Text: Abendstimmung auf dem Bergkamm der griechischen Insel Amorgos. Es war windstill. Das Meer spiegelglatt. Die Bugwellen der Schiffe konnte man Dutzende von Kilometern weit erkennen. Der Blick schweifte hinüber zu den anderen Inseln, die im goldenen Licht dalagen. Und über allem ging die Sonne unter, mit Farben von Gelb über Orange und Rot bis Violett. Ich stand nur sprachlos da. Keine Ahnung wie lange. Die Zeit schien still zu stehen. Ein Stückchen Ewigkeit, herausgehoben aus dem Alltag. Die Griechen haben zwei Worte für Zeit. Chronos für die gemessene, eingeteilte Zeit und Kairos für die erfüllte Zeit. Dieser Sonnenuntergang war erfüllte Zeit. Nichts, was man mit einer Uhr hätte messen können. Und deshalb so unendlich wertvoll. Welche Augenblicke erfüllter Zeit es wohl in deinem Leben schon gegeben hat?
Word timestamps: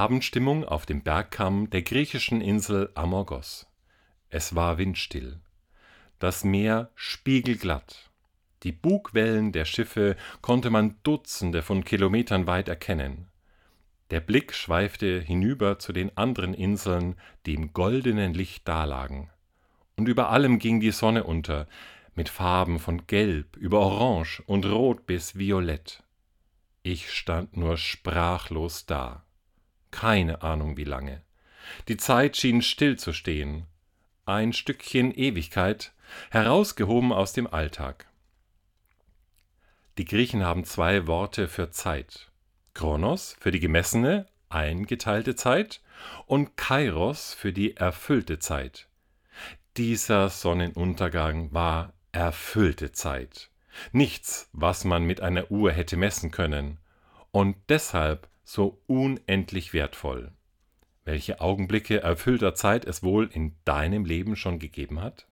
Abendstimmung 0.00 0.64
auf 0.64 0.86
dem 0.86 1.02
Bergkamm 1.02 1.68
der 1.68 1.82
griechischen 1.82 2.40
Insel 2.40 2.90
Amorgos. 2.94 3.66
Es 4.30 4.54
war 4.54 4.78
windstill. 4.78 5.40
Das 6.18 6.42
Meer 6.42 6.90
spiegelglatt. 6.94 8.10
Die 8.62 8.72
Bugwellen 8.72 9.52
der 9.52 9.66
Schiffe 9.66 10.16
konnte 10.40 10.70
man 10.70 10.94
Dutzende 11.02 11.60
von 11.60 11.84
Kilometern 11.84 12.46
weit 12.46 12.70
erkennen. 12.70 13.28
Der 14.08 14.20
Blick 14.20 14.54
schweifte 14.54 15.20
hinüber 15.20 15.78
zu 15.78 15.92
den 15.92 16.16
anderen 16.16 16.54
Inseln, 16.54 17.16
die 17.44 17.52
im 17.52 17.74
goldenen 17.74 18.32
Licht 18.32 18.66
dalagen. 18.66 19.28
Und 19.96 20.08
über 20.08 20.30
allem 20.30 20.58
ging 20.58 20.80
die 20.80 20.92
Sonne 20.92 21.24
unter, 21.24 21.68
mit 22.14 22.30
Farben 22.30 22.78
von 22.78 23.06
Gelb 23.06 23.54
über 23.58 23.80
Orange 23.80 24.42
und 24.46 24.64
Rot 24.64 25.04
bis 25.04 25.36
Violett. 25.36 26.02
Ich 26.82 27.10
stand 27.10 27.58
nur 27.58 27.76
sprachlos 27.76 28.86
da. 28.86 29.24
Keine 29.90 30.42
Ahnung 30.42 30.76
wie 30.76 30.84
lange. 30.84 31.22
Die 31.88 31.96
Zeit 31.96 32.36
schien 32.36 32.62
still 32.62 32.98
zu 32.98 33.12
stehen. 33.12 33.66
Ein 34.24 34.52
Stückchen 34.52 35.12
Ewigkeit, 35.12 35.92
herausgehoben 36.30 37.12
aus 37.12 37.32
dem 37.32 37.46
Alltag. 37.46 38.06
Die 39.98 40.04
Griechen 40.04 40.44
haben 40.44 40.64
zwei 40.64 41.06
Worte 41.06 41.48
für 41.48 41.70
Zeit. 41.70 42.30
Chronos 42.74 43.36
für 43.40 43.50
die 43.50 43.60
gemessene, 43.60 44.26
eingeteilte 44.48 45.34
Zeit 45.34 45.82
und 46.26 46.56
Kairos 46.56 47.34
für 47.34 47.52
die 47.52 47.76
erfüllte 47.76 48.38
Zeit. 48.38 48.88
Dieser 49.76 50.30
Sonnenuntergang 50.30 51.52
war 51.52 51.92
erfüllte 52.12 52.92
Zeit. 52.92 53.50
Nichts, 53.92 54.48
was 54.52 54.84
man 54.84 55.04
mit 55.04 55.20
einer 55.20 55.50
Uhr 55.50 55.72
hätte 55.72 55.96
messen 55.96 56.30
können. 56.30 56.78
Und 57.30 57.56
deshalb 57.68 58.28
so 58.50 58.82
unendlich 58.88 59.72
wertvoll. 59.72 60.32
Welche 61.04 61.40
Augenblicke 61.40 62.02
erfüllter 62.02 62.52
Zeit 62.56 62.84
es 62.84 63.02
wohl 63.02 63.30
in 63.32 63.54
deinem 63.64 64.04
Leben 64.04 64.34
schon 64.34 64.58
gegeben 64.58 65.00
hat? 65.00 65.28